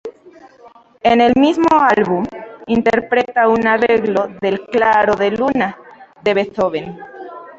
En 1.03 1.21
el 1.21 1.33
mismo 1.35 1.67
álbum, 1.79 2.25
interpreta 2.65 3.47
un 3.47 3.67
arreglo 3.67 4.29
del 4.41 4.61
"Claro 4.65 5.13
de 5.15 5.29
Luna" 5.29 5.77
de 6.23 6.33
Beethoven. 6.33 6.97